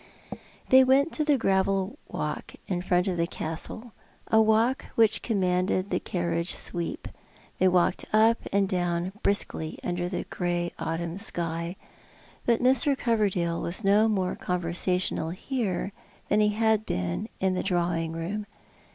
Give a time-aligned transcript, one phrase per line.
[0.69, 3.93] They went to the gravel walk in front of the Castle,
[4.31, 7.07] a walk which commanded the carriage sweep.
[7.59, 11.75] They walked up and down briskly under the grey autumn sky;
[12.47, 12.97] but Mr.
[12.97, 15.93] Coverdale was no more conversational here
[16.29, 18.47] than he had been in the drawing room.